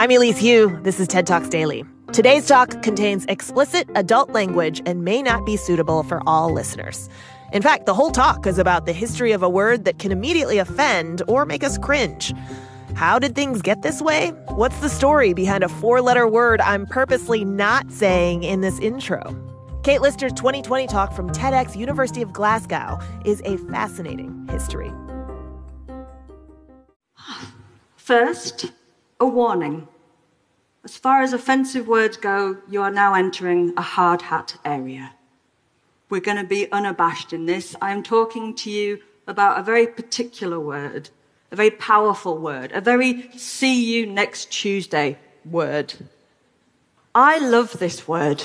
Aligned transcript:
I'm 0.00 0.12
Elise 0.12 0.38
Hu. 0.38 0.78
This 0.84 1.00
is 1.00 1.08
TED 1.08 1.26
Talks 1.26 1.48
Daily. 1.48 1.84
Today's 2.12 2.46
talk 2.46 2.82
contains 2.82 3.24
explicit 3.24 3.90
adult 3.96 4.30
language 4.30 4.80
and 4.86 5.02
may 5.02 5.20
not 5.20 5.44
be 5.44 5.56
suitable 5.56 6.04
for 6.04 6.22
all 6.24 6.52
listeners. 6.52 7.08
In 7.52 7.62
fact, 7.62 7.86
the 7.86 7.94
whole 7.94 8.12
talk 8.12 8.46
is 8.46 8.60
about 8.60 8.86
the 8.86 8.92
history 8.92 9.32
of 9.32 9.42
a 9.42 9.48
word 9.48 9.84
that 9.86 9.98
can 9.98 10.12
immediately 10.12 10.58
offend 10.58 11.22
or 11.26 11.44
make 11.44 11.64
us 11.64 11.78
cringe. 11.78 12.32
How 12.94 13.18
did 13.18 13.34
things 13.34 13.60
get 13.60 13.82
this 13.82 14.00
way? 14.00 14.28
What's 14.50 14.78
the 14.78 14.88
story 14.88 15.32
behind 15.32 15.64
a 15.64 15.68
four 15.68 16.00
letter 16.00 16.28
word 16.28 16.60
I'm 16.60 16.86
purposely 16.86 17.44
not 17.44 17.90
saying 17.90 18.44
in 18.44 18.60
this 18.60 18.78
intro? 18.78 19.20
Kate 19.82 20.00
Lister's 20.00 20.32
2020 20.34 20.86
talk 20.86 21.12
from 21.12 21.28
TEDx 21.30 21.74
University 21.74 22.22
of 22.22 22.32
Glasgow 22.32 23.00
is 23.24 23.42
a 23.44 23.56
fascinating 23.56 24.46
history. 24.48 24.92
First, 27.96 28.66
a 29.20 29.26
warning. 29.26 29.88
As 30.84 30.96
far 30.96 31.22
as 31.22 31.32
offensive 31.32 31.88
words 31.88 32.16
go, 32.16 32.58
you 32.68 32.82
are 32.82 32.90
now 32.90 33.14
entering 33.14 33.74
a 33.76 33.82
hard 33.82 34.22
hat 34.22 34.56
area. 34.64 35.14
We're 36.08 36.20
going 36.20 36.38
to 36.38 36.44
be 36.44 36.70
unabashed 36.72 37.32
in 37.32 37.46
this. 37.46 37.76
I'm 37.82 38.02
talking 38.02 38.54
to 38.56 38.70
you 38.70 39.00
about 39.26 39.58
a 39.58 39.62
very 39.62 39.86
particular 39.86 40.58
word, 40.58 41.10
a 41.50 41.56
very 41.56 41.70
powerful 41.70 42.38
word, 42.38 42.72
a 42.72 42.80
very 42.80 43.30
see 43.36 43.92
you 43.92 44.06
next 44.06 44.50
Tuesday 44.50 45.18
word. 45.44 45.94
I 47.14 47.38
love 47.38 47.78
this 47.78 48.06
word. 48.06 48.42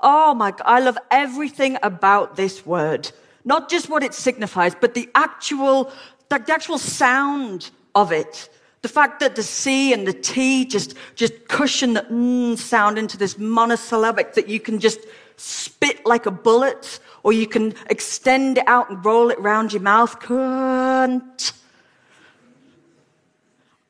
Oh 0.00 0.34
my 0.34 0.52
God, 0.52 0.62
I 0.64 0.80
love 0.80 0.98
everything 1.10 1.78
about 1.82 2.36
this 2.36 2.64
word. 2.64 3.10
Not 3.44 3.68
just 3.68 3.88
what 3.88 4.02
it 4.02 4.14
signifies, 4.14 4.74
but 4.74 4.94
the 4.94 5.08
actual, 5.14 5.92
the 6.28 6.42
actual 6.48 6.78
sound 6.78 7.70
of 7.94 8.12
it. 8.12 8.48
The 8.82 8.88
fact 8.88 9.20
that 9.20 9.34
the 9.34 9.42
C 9.42 9.92
and 9.92 10.06
the 10.06 10.12
T 10.12 10.64
just, 10.64 10.94
just 11.14 11.48
cushion 11.48 11.94
the 11.94 12.02
mm 12.02 12.56
sound 12.56 12.98
into 12.98 13.16
this 13.16 13.38
monosyllabic 13.38 14.34
that 14.34 14.48
you 14.48 14.60
can 14.60 14.78
just 14.78 15.00
spit 15.36 16.04
like 16.06 16.26
a 16.26 16.30
bullet, 16.30 16.98
or 17.22 17.32
you 17.32 17.46
can 17.46 17.74
extend 17.90 18.58
it 18.58 18.64
out 18.68 18.88
and 18.90 19.04
roll 19.04 19.30
it 19.30 19.38
around 19.38 19.72
your 19.72 19.82
mouth. 19.82 20.20
Cunt. 20.20 21.52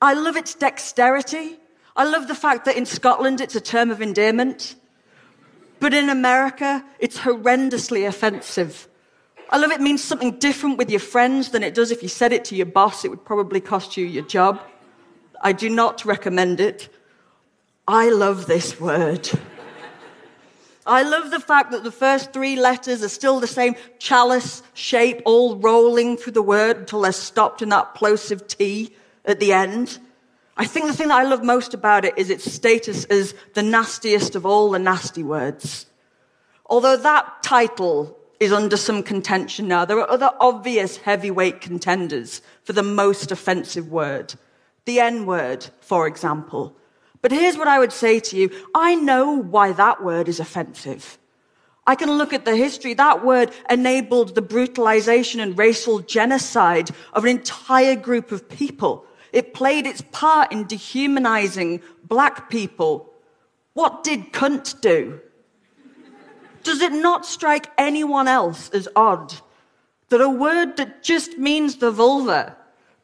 I 0.00 0.14
love 0.14 0.36
its 0.36 0.54
dexterity. 0.54 1.56
I 1.94 2.04
love 2.04 2.28
the 2.28 2.34
fact 2.34 2.64
that 2.66 2.76
in 2.76 2.86
Scotland 2.86 3.40
it's 3.40 3.54
a 3.54 3.60
term 3.60 3.90
of 3.90 4.02
endearment. 4.02 4.74
But 5.78 5.94
in 5.94 6.08
America, 6.08 6.84
it's 6.98 7.18
horrendously 7.18 8.06
offensive. 8.06 8.88
I 9.50 9.58
love 9.58 9.70
it 9.70 9.80
means 9.80 10.02
something 10.02 10.38
different 10.38 10.78
with 10.78 10.90
your 10.90 11.00
friends 11.00 11.50
than 11.50 11.62
it 11.62 11.74
does 11.74 11.90
if 11.90 12.02
you 12.02 12.08
said 12.08 12.32
it 12.32 12.44
to 12.46 12.56
your 12.56 12.66
boss. 12.66 13.04
It 13.04 13.08
would 13.08 13.24
probably 13.24 13.60
cost 13.60 13.96
you 13.96 14.04
your 14.04 14.24
job. 14.24 14.60
I 15.40 15.52
do 15.52 15.68
not 15.68 16.04
recommend 16.04 16.60
it. 16.60 16.88
I 17.88 18.10
love 18.10 18.46
this 18.46 18.80
word. 18.80 19.28
I 20.86 21.02
love 21.02 21.32
the 21.32 21.40
fact 21.40 21.72
that 21.72 21.82
the 21.82 21.90
first 21.90 22.32
three 22.32 22.54
letters 22.54 23.02
are 23.02 23.08
still 23.08 23.40
the 23.40 23.48
same 23.48 23.74
chalice 23.98 24.62
shape, 24.74 25.20
all 25.24 25.56
rolling 25.56 26.16
through 26.16 26.34
the 26.34 26.42
word 26.42 26.76
until 26.76 27.00
they're 27.00 27.12
stopped 27.12 27.60
in 27.60 27.70
that 27.70 27.94
plosive 27.94 28.46
T 28.46 28.94
at 29.24 29.40
the 29.40 29.52
end. 29.52 29.98
I 30.56 30.64
think 30.64 30.86
the 30.86 30.92
thing 30.92 31.08
that 31.08 31.18
I 31.18 31.24
love 31.24 31.42
most 31.42 31.74
about 31.74 32.04
it 32.04 32.16
is 32.16 32.30
its 32.30 32.50
status 32.50 33.04
as 33.06 33.34
the 33.54 33.62
nastiest 33.62 34.36
of 34.36 34.46
all 34.46 34.70
the 34.70 34.78
nasty 34.78 35.24
words. 35.24 35.86
Although 36.66 36.96
that 36.98 37.42
title 37.42 38.16
is 38.38 38.52
under 38.52 38.76
some 38.76 39.02
contention 39.02 39.66
now, 39.66 39.84
there 39.84 39.98
are 39.98 40.10
other 40.10 40.30
obvious 40.40 40.98
heavyweight 40.98 41.60
contenders 41.60 42.42
for 42.62 42.72
the 42.72 42.82
most 42.82 43.32
offensive 43.32 43.90
word 43.90 44.34
the 44.86 45.00
N 45.00 45.26
word, 45.26 45.66
for 45.80 46.06
example. 46.06 46.74
But 47.20 47.32
here's 47.32 47.58
what 47.58 47.68
I 47.68 47.78
would 47.78 47.92
say 47.92 48.20
to 48.20 48.36
you 48.36 48.50
I 48.74 48.94
know 48.94 49.32
why 49.32 49.72
that 49.72 50.02
word 50.02 50.28
is 50.28 50.40
offensive. 50.40 51.18
I 51.88 51.94
can 51.94 52.10
look 52.10 52.32
at 52.32 52.44
the 52.44 52.56
history. 52.56 52.94
That 52.94 53.24
word 53.24 53.52
enabled 53.70 54.34
the 54.34 54.42
brutalization 54.42 55.40
and 55.40 55.56
racial 55.56 56.00
genocide 56.00 56.90
of 57.12 57.24
an 57.24 57.30
entire 57.30 57.94
group 57.94 58.32
of 58.32 58.48
people. 58.48 59.04
It 59.32 59.54
played 59.54 59.86
its 59.86 60.02
part 60.10 60.50
in 60.50 60.66
dehumanizing 60.66 61.82
black 62.04 62.50
people. 62.50 63.12
What 63.74 64.02
did 64.02 64.32
cunt 64.32 64.80
do? 64.80 65.20
Does 66.64 66.80
it 66.80 66.92
not 66.92 67.24
strike 67.24 67.68
anyone 67.78 68.26
else 68.26 68.70
as 68.70 68.88
odd 68.96 69.34
that 70.08 70.20
a 70.20 70.28
word 70.28 70.76
that 70.78 71.02
just 71.02 71.38
means 71.38 71.76
the 71.76 71.90
vulva 71.90 72.56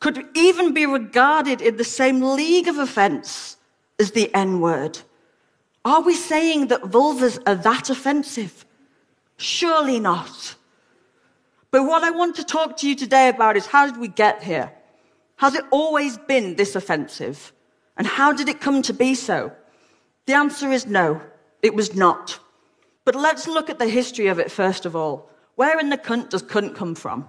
could 0.02 0.26
even 0.34 0.74
be 0.74 0.84
regarded 0.84 1.62
in 1.62 1.76
the 1.76 1.84
same 1.84 2.20
league 2.20 2.66
of 2.66 2.76
offense 2.76 3.56
as 4.00 4.10
the 4.10 4.34
N 4.34 4.60
word. 4.60 4.98
Are 5.84 6.00
we 6.02 6.16
saying 6.16 6.66
that 6.66 6.82
vulvas 6.82 7.38
are 7.46 7.54
that 7.54 7.88
offensive? 7.88 8.66
Surely 9.36 10.00
not. 10.00 10.56
But 11.70 11.84
what 11.84 12.02
I 12.02 12.10
want 12.10 12.34
to 12.34 12.44
talk 12.44 12.76
to 12.78 12.88
you 12.88 12.96
today 12.96 13.28
about 13.28 13.56
is 13.56 13.66
how 13.66 13.86
did 13.86 13.96
we 13.96 14.08
get 14.08 14.42
here? 14.42 14.72
Has 15.36 15.54
it 15.54 15.64
always 15.70 16.18
been 16.18 16.56
this 16.56 16.74
offensive? 16.74 17.52
And 17.96 18.04
how 18.04 18.32
did 18.32 18.48
it 18.48 18.60
come 18.60 18.82
to 18.82 18.92
be 18.92 19.14
so? 19.14 19.52
The 20.26 20.34
answer 20.34 20.72
is 20.72 20.84
no, 20.84 21.22
it 21.62 21.76
was 21.76 21.94
not. 21.94 22.40
But 23.04 23.14
let's 23.14 23.46
look 23.46 23.70
at 23.70 23.78
the 23.78 23.88
history 23.88 24.26
of 24.26 24.40
it 24.40 24.50
first 24.50 24.84
of 24.84 24.96
all. 24.96 25.30
Where 25.54 25.78
in 25.78 25.90
the 25.90 25.96
cunt 25.96 26.30
does 26.30 26.42
cunt 26.42 26.74
come 26.74 26.96
from? 26.96 27.28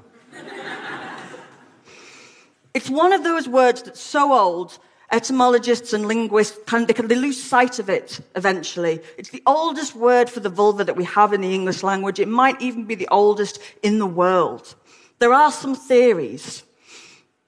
It's 2.73 2.89
one 2.89 3.13
of 3.13 3.23
those 3.23 3.47
words 3.47 3.83
that's 3.83 4.01
so 4.01 4.33
old, 4.33 4.79
etymologists 5.11 5.93
and 5.93 6.07
linguists 6.07 6.57
can, 6.65 6.87
they, 6.87 6.93
they 6.93 7.15
lose 7.15 7.41
sight 7.41 7.77
of 7.77 7.87
it 7.87 8.19
eventually. 8.35 8.99
It's 9.17 9.29
the 9.29 9.43
oldest 9.45 9.95
word 9.95 10.27
for 10.27 10.39
the 10.39 10.49
vulva 10.49 10.83
that 10.83 10.95
we 10.95 11.03
have 11.03 11.33
in 11.33 11.41
the 11.41 11.53
English 11.53 11.83
language. 11.83 12.19
It 12.19 12.27
might 12.27 12.59
even 12.59 12.85
be 12.85 12.95
the 12.95 13.07
oldest 13.11 13.59
in 13.83 13.99
the 13.99 14.07
world. 14.07 14.73
There 15.19 15.33
are 15.33 15.51
some 15.51 15.75
theories. 15.75 16.63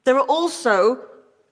There 0.03 0.15
are 0.15 0.27
also 0.27 1.03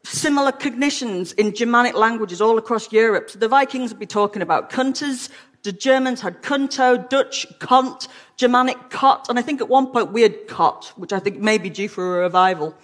similar 0.03 0.51
cognitions 0.51 1.31
in 1.33 1.55
Germanic 1.55 1.95
languages 1.95 2.41
all 2.41 2.59
across 2.59 2.91
Europe. 2.91 3.31
So 3.31 3.39
the 3.39 3.47
Vikings 3.47 3.91
would 3.91 3.99
be 3.99 4.05
talking 4.05 4.43
about 4.43 4.69
cunters. 4.69 5.29
The 5.63 5.71
Germans 5.71 6.21
had 6.21 6.43
kunto, 6.43 7.09
Dutch 7.09 7.47
kont, 7.57 8.07
Germanic 8.37 8.89
kot, 8.91 9.29
and 9.29 9.39
I 9.39 9.41
think 9.41 9.61
at 9.61 9.69
one 9.69 9.87
point 9.87 10.11
we 10.11 10.21
had 10.21 10.47
kot, 10.47 10.93
which 10.95 11.13
I 11.13 11.19
think 11.19 11.39
may 11.39 11.57
be 11.57 11.69
due 11.69 11.87
for 11.87 12.19
a 12.19 12.21
revival. 12.21 12.75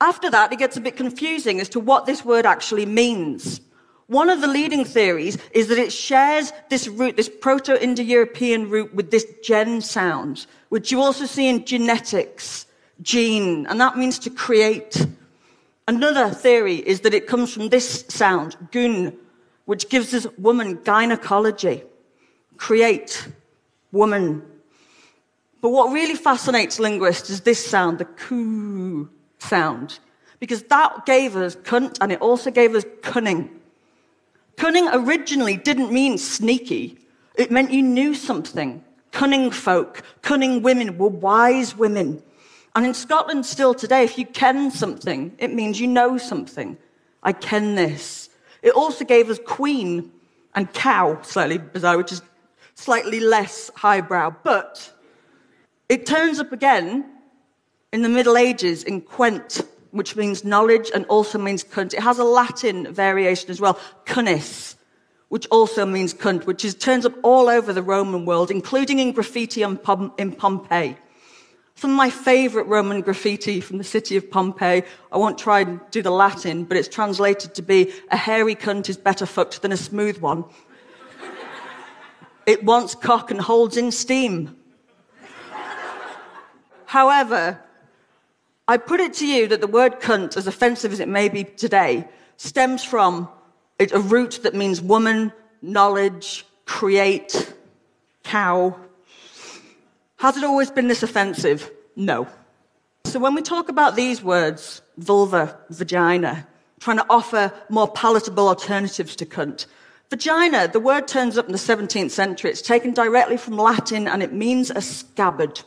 After 0.00 0.30
that, 0.30 0.52
it 0.52 0.58
gets 0.58 0.76
a 0.76 0.80
bit 0.80 0.96
confusing 0.96 1.60
as 1.60 1.68
to 1.70 1.80
what 1.80 2.06
this 2.06 2.24
word 2.24 2.46
actually 2.46 2.86
means. 2.86 3.60
One 4.06 4.28
of 4.28 4.40
the 4.40 4.48
leading 4.48 4.84
theories 4.84 5.38
is 5.52 5.68
that 5.68 5.78
it 5.78 5.92
shares 5.92 6.52
this 6.68 6.88
root, 6.88 7.16
this 7.16 7.30
Proto 7.30 7.82
Indo 7.82 8.02
European 8.02 8.68
root, 8.68 8.94
with 8.94 9.10
this 9.10 9.26
gen 9.42 9.80
sound, 9.80 10.46
which 10.68 10.92
you 10.92 11.00
also 11.00 11.24
see 11.24 11.48
in 11.48 11.64
genetics, 11.64 12.66
gene, 13.00 13.66
and 13.66 13.80
that 13.80 13.96
means 13.96 14.18
to 14.20 14.30
create. 14.30 15.06
Another 15.88 16.28
theory 16.28 16.76
is 16.76 17.00
that 17.00 17.14
it 17.14 17.26
comes 17.26 17.52
from 17.54 17.68
this 17.68 18.04
sound, 18.08 18.56
gun, 18.72 19.16
which 19.64 19.88
gives 19.88 20.12
us 20.12 20.26
woman, 20.36 20.80
gynecology, 20.84 21.82
create, 22.58 23.26
woman. 23.90 24.42
But 25.62 25.70
what 25.70 25.92
really 25.92 26.14
fascinates 26.14 26.78
linguists 26.78 27.30
is 27.30 27.40
this 27.40 27.64
sound, 27.64 27.98
the 27.98 28.04
coo 28.04 29.08
sound. 29.44 29.98
Because 30.40 30.64
that 30.64 31.06
gave 31.06 31.36
us 31.36 31.56
cunt 31.56 31.98
and 32.00 32.12
it 32.12 32.20
also 32.20 32.50
gave 32.50 32.74
us 32.74 32.84
cunning. 33.02 33.50
Cunning 34.56 34.88
originally 34.92 35.56
didn't 35.56 35.92
mean 35.92 36.18
sneaky, 36.18 36.98
it 37.34 37.50
meant 37.50 37.72
you 37.72 37.82
knew 37.82 38.14
something. 38.14 38.84
Cunning 39.10 39.50
folk, 39.50 40.02
cunning 40.22 40.62
women 40.62 40.98
were 40.98 41.08
wise 41.08 41.76
women. 41.76 42.22
And 42.74 42.84
in 42.84 42.94
Scotland, 42.94 43.46
still 43.46 43.74
today, 43.74 44.02
if 44.02 44.18
you 44.18 44.26
ken 44.26 44.70
something, 44.70 45.32
it 45.38 45.52
means 45.52 45.80
you 45.80 45.86
know 45.86 46.18
something. 46.18 46.76
I 47.22 47.32
ken 47.32 47.76
this. 47.76 48.28
It 48.62 48.74
also 48.74 49.04
gave 49.04 49.30
us 49.30 49.38
queen 49.44 50.10
and 50.54 50.72
cow, 50.72 51.20
slightly 51.22 51.58
bizarre, 51.58 51.96
which 51.96 52.12
is 52.12 52.22
slightly 52.74 53.20
less 53.20 53.70
highbrow. 53.76 54.34
But 54.42 54.92
it 55.88 56.06
turns 56.06 56.40
up 56.40 56.52
again 56.52 57.04
in 57.94 58.02
the 58.02 58.08
Middle 58.08 58.36
Ages, 58.36 58.82
in 58.82 59.00
quent, 59.00 59.64
which 59.92 60.16
means 60.16 60.42
knowledge 60.42 60.90
and 60.92 61.06
also 61.06 61.38
means 61.38 61.62
cunt, 61.62 61.94
it 61.94 62.00
has 62.00 62.18
a 62.18 62.24
Latin 62.24 62.92
variation 62.92 63.52
as 63.52 63.60
well, 63.60 63.78
cunnus, 64.04 64.74
which 65.28 65.46
also 65.46 65.86
means 65.86 66.12
cunt, 66.12 66.44
which 66.44 66.64
is, 66.64 66.74
turns 66.74 67.06
up 67.06 67.14
all 67.22 67.48
over 67.48 67.72
the 67.72 67.84
Roman 67.84 68.26
world, 68.26 68.50
including 68.50 68.98
in 68.98 69.12
graffiti 69.12 69.62
in, 69.62 69.76
Pom- 69.76 70.12
in 70.18 70.32
Pompeii. 70.32 70.96
Some 71.76 71.92
of 71.92 71.96
my 71.96 72.10
favorite 72.10 72.66
Roman 72.66 73.00
graffiti 73.00 73.60
from 73.60 73.78
the 73.78 73.84
city 73.84 74.16
of 74.16 74.28
Pompeii, 74.28 74.82
I 75.12 75.16
won't 75.16 75.38
try 75.38 75.60
and 75.60 75.80
do 75.92 76.02
the 76.02 76.10
Latin, 76.10 76.64
but 76.64 76.76
it's 76.76 76.88
translated 76.88 77.54
to 77.54 77.62
be 77.62 77.92
a 78.10 78.16
hairy 78.16 78.56
cunt 78.56 78.88
is 78.88 78.96
better 78.96 79.24
fucked 79.24 79.62
than 79.62 79.70
a 79.70 79.76
smooth 79.76 80.18
one. 80.18 80.44
it 82.44 82.64
wants 82.64 82.96
cock 82.96 83.30
and 83.30 83.40
holds 83.40 83.76
in 83.76 83.92
steam. 83.92 84.56
However, 86.86 87.60
I 88.66 88.78
put 88.78 89.00
it 89.00 89.12
to 89.14 89.26
you 89.26 89.46
that 89.48 89.60
the 89.60 89.66
word 89.66 90.00
cunt, 90.00 90.36
as 90.38 90.46
offensive 90.46 90.92
as 90.92 91.00
it 91.00 91.08
may 91.08 91.28
be 91.28 91.44
today, 91.44 92.08
stems 92.38 92.82
from 92.82 93.28
a 93.78 93.98
root 93.98 94.40
that 94.42 94.54
means 94.54 94.80
woman, 94.80 95.32
knowledge, 95.60 96.46
create, 96.64 97.52
cow. 98.22 98.78
Has 100.16 100.38
it 100.38 100.44
always 100.44 100.70
been 100.70 100.88
this 100.88 101.02
offensive? 101.02 101.70
No. 101.94 102.26
So 103.04 103.20
when 103.20 103.34
we 103.34 103.42
talk 103.42 103.68
about 103.68 103.96
these 103.96 104.22
words, 104.22 104.80
vulva, 104.96 105.58
vagina, 105.68 106.46
trying 106.80 106.96
to 106.96 107.06
offer 107.10 107.52
more 107.68 107.88
palatable 107.88 108.48
alternatives 108.48 109.14
to 109.16 109.26
cunt, 109.26 109.66
vagina, 110.08 110.68
the 110.68 110.80
word 110.80 111.06
turns 111.06 111.36
up 111.36 111.46
in 111.46 111.52
the 111.52 111.58
17th 111.58 112.10
century. 112.10 112.50
It's 112.50 112.62
taken 112.62 112.94
directly 112.94 113.36
from 113.36 113.58
Latin 113.58 114.08
and 114.08 114.22
it 114.22 114.32
means 114.32 114.70
a 114.70 114.80
scabbard. 114.80 115.60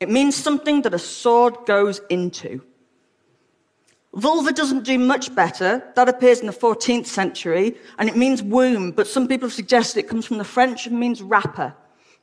It 0.00 0.08
means 0.08 0.36
something 0.36 0.82
that 0.82 0.94
a 0.94 0.98
sword 0.98 1.56
goes 1.66 2.00
into. 2.08 2.62
Vulva 4.14 4.52
doesn't 4.52 4.84
do 4.84 4.98
much 4.98 5.34
better. 5.34 5.82
That 5.94 6.08
appears 6.08 6.40
in 6.40 6.46
the 6.46 6.52
14th 6.52 7.06
century, 7.06 7.76
and 7.98 8.08
it 8.08 8.16
means 8.16 8.42
womb, 8.42 8.92
but 8.92 9.06
some 9.06 9.28
people 9.28 9.48
have 9.48 9.54
suggested 9.54 10.00
it 10.00 10.08
comes 10.08 10.26
from 10.26 10.38
the 10.38 10.44
French 10.44 10.86
and 10.86 10.98
means 10.98 11.22
wrapper. 11.22 11.74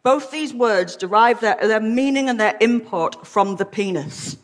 Both 0.03 0.31
these 0.31 0.53
words 0.53 0.95
derive 0.95 1.39
their, 1.39 1.57
their 1.61 1.79
meaning 1.79 2.29
and 2.29 2.39
their 2.39 2.57
import 2.61 3.25
from 3.25 3.55
the 3.55 3.65
penis, 3.65 4.37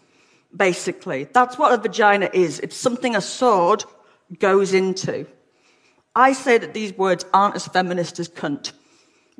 basically. 0.55 1.25
That's 1.25 1.57
what 1.57 1.73
a 1.73 1.77
vagina 1.77 2.29
is. 2.33 2.59
It's 2.59 2.75
something 2.75 3.15
a 3.15 3.21
sword 3.21 3.83
goes 4.39 4.73
into. 4.73 5.27
I 6.15 6.33
say 6.33 6.57
that 6.57 6.73
these 6.73 6.93
words 6.93 7.25
aren't 7.33 7.55
as 7.55 7.67
feminist 7.67 8.19
as 8.19 8.27
cunt, 8.27 8.71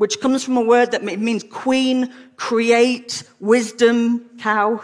which 0.01 0.19
comes 0.19 0.43
from 0.43 0.57
a 0.57 0.61
word 0.61 0.89
that 0.93 1.03
means 1.03 1.43
queen, 1.43 2.11
create, 2.35 3.21
wisdom, 3.39 4.27
cow. 4.39 4.81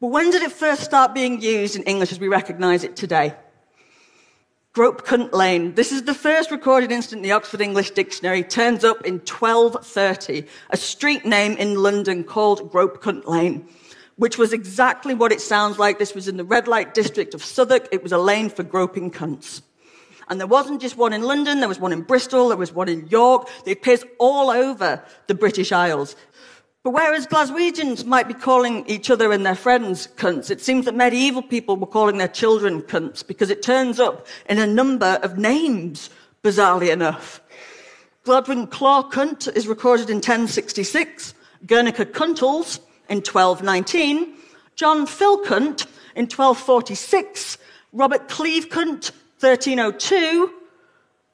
But 0.00 0.06
when 0.06 0.30
did 0.30 0.40
it 0.40 0.52
first 0.52 0.82
start 0.82 1.12
being 1.12 1.42
used 1.42 1.76
in 1.76 1.82
English 1.82 2.12
as 2.12 2.18
we 2.18 2.28
recognize 2.28 2.82
it 2.82 2.96
today? 2.96 3.34
Grope 4.72 5.06
Cunt 5.06 5.34
Lane. 5.34 5.74
This 5.74 5.92
is 5.92 6.04
the 6.04 6.14
first 6.14 6.50
recorded 6.50 6.90
incident 6.90 7.18
in 7.18 7.24
the 7.24 7.32
Oxford 7.32 7.60
English 7.60 7.90
Dictionary. 7.90 8.42
Turns 8.42 8.84
up 8.84 9.04
in 9.04 9.16
1230, 9.18 10.46
a 10.70 10.76
street 10.78 11.26
name 11.26 11.58
in 11.58 11.74
London 11.74 12.24
called 12.24 12.72
Grope 12.72 13.02
Cunt 13.02 13.26
Lane, 13.26 13.68
which 14.16 14.38
was 14.38 14.54
exactly 14.54 15.12
what 15.12 15.30
it 15.30 15.42
sounds 15.42 15.78
like. 15.78 15.98
This 15.98 16.14
was 16.14 16.26
in 16.26 16.38
the 16.38 16.44
red 16.44 16.66
light 16.66 16.94
district 16.94 17.34
of 17.34 17.44
Southwark. 17.44 17.86
It 17.92 18.02
was 18.02 18.12
a 18.12 18.18
lane 18.18 18.48
for 18.48 18.62
groping 18.62 19.10
cunts. 19.10 19.60
And 20.28 20.40
there 20.40 20.46
wasn't 20.46 20.80
just 20.80 20.96
one 20.96 21.12
in 21.12 21.22
London, 21.22 21.60
there 21.60 21.68
was 21.68 21.80
one 21.80 21.92
in 21.92 22.02
Bristol, 22.02 22.48
there 22.48 22.56
was 22.56 22.72
one 22.72 22.88
in 22.88 23.06
York. 23.08 23.48
It 23.66 23.78
appears 23.78 24.04
all 24.18 24.50
over 24.50 25.02
the 25.26 25.34
British 25.34 25.72
Isles. 25.72 26.16
But 26.82 26.90
whereas 26.90 27.28
Glaswegians 27.28 28.04
might 28.04 28.26
be 28.26 28.34
calling 28.34 28.84
each 28.88 29.08
other 29.08 29.30
and 29.30 29.46
their 29.46 29.54
friends 29.54 30.08
cunts, 30.16 30.50
it 30.50 30.60
seems 30.60 30.84
that 30.86 30.96
medieval 30.96 31.42
people 31.42 31.76
were 31.76 31.86
calling 31.86 32.18
their 32.18 32.26
children 32.26 32.82
cunts 32.82 33.24
because 33.24 33.50
it 33.50 33.62
turns 33.62 34.00
up 34.00 34.26
in 34.48 34.58
a 34.58 34.66
number 34.66 35.20
of 35.22 35.38
names, 35.38 36.10
bizarrely 36.42 36.92
enough. 36.92 37.40
Gladwin 38.24 38.66
Claw 38.68 39.08
Cunt 39.08 39.54
is 39.56 39.68
recorded 39.68 40.10
in 40.10 40.16
1066, 40.16 41.34
Guernica 41.66 42.04
Cuntles 42.04 42.80
in 43.08 43.18
1219, 43.18 44.34
John 44.74 45.06
Cunt 45.06 45.86
in 46.16 46.24
1246, 46.24 47.58
Robert 47.92 48.28
Cleave 48.28 48.68
Cunt 48.70 49.12
1302, 49.42 50.52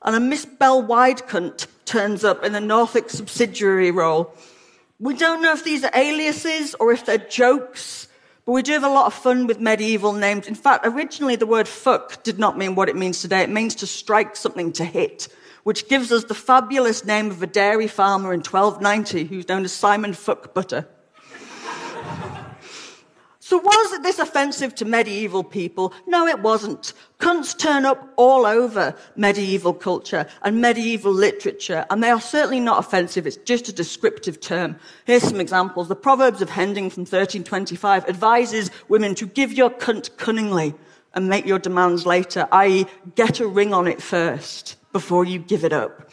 and 0.02 0.16
a 0.16 0.20
Miss 0.20 0.44
Bell 0.46 0.82
Wide 0.82 1.26
Cunt 1.28 1.66
turns 1.84 2.24
up 2.24 2.44
in 2.44 2.52
the 2.52 2.60
Norfolk 2.60 3.10
subsidiary 3.10 3.90
role 3.90 4.34
we 5.00 5.14
don't 5.14 5.42
know 5.42 5.52
if 5.52 5.62
these 5.62 5.84
are 5.84 5.92
aliases 5.94 6.74
or 6.80 6.92
if 6.92 7.06
they're 7.06 7.18
jokes, 7.18 8.08
but 8.44 8.52
we 8.52 8.62
do 8.62 8.72
have 8.72 8.84
a 8.84 8.88
lot 8.88 9.06
of 9.06 9.14
fun 9.14 9.46
with 9.46 9.60
medieval 9.60 10.12
names. 10.12 10.48
In 10.48 10.56
fact, 10.56 10.84
originally 10.84 11.36
the 11.36 11.46
word 11.46 11.68
fuck 11.68 12.22
did 12.24 12.38
not 12.38 12.58
mean 12.58 12.74
what 12.74 12.88
it 12.88 12.96
means 12.96 13.20
today. 13.20 13.42
It 13.42 13.50
means 13.50 13.76
to 13.76 13.86
strike 13.86 14.34
something, 14.34 14.72
to 14.72 14.84
hit, 14.84 15.28
which 15.62 15.88
gives 15.88 16.10
us 16.10 16.24
the 16.24 16.34
fabulous 16.34 17.04
name 17.04 17.30
of 17.30 17.42
a 17.42 17.46
dairy 17.46 17.86
farmer 17.86 18.32
in 18.32 18.40
1290 18.40 19.24
who's 19.24 19.48
known 19.48 19.64
as 19.64 19.72
Simon 19.72 20.12
Fuckbutter. 20.12 20.86
So 23.48 23.56
was 23.56 24.00
this 24.00 24.18
offensive 24.18 24.74
to 24.74 24.84
medieval 24.84 25.42
people? 25.42 25.94
No, 26.06 26.26
it 26.26 26.40
wasn't. 26.40 26.92
Cunts 27.18 27.56
turn 27.56 27.86
up 27.86 28.12
all 28.16 28.44
over 28.44 28.94
medieval 29.16 29.72
culture 29.72 30.26
and 30.42 30.60
medieval 30.60 31.14
literature, 31.14 31.86
and 31.88 32.04
they 32.04 32.10
are 32.10 32.20
certainly 32.20 32.60
not 32.60 32.78
offensive. 32.78 33.26
It's 33.26 33.38
just 33.38 33.66
a 33.66 33.72
descriptive 33.72 34.38
term. 34.38 34.76
Here's 35.06 35.22
some 35.22 35.40
examples. 35.40 35.88
The 35.88 35.96
Proverbs 35.96 36.42
of 36.42 36.50
Hending 36.50 36.90
from 36.90 37.04
1325 37.04 38.06
advises 38.06 38.70
women 38.90 39.14
to 39.14 39.24
give 39.24 39.50
your 39.54 39.70
cunt 39.70 40.14
cunningly 40.18 40.74
and 41.14 41.30
make 41.30 41.46
your 41.46 41.58
demands 41.58 42.04
later, 42.04 42.46
i.e., 42.52 42.84
get 43.14 43.40
a 43.40 43.46
ring 43.46 43.72
on 43.72 43.86
it 43.86 44.02
first 44.02 44.76
before 44.92 45.24
you 45.24 45.38
give 45.38 45.64
it 45.64 45.72
up. 45.72 46.10